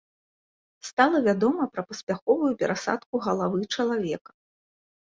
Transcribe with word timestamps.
Стала 0.89 1.17
вядома 1.27 1.67
пра 1.75 1.81
паспяховую 1.91 2.51
перасадку 2.65 3.13
галавы 3.29 3.67
чалавека. 3.79 4.31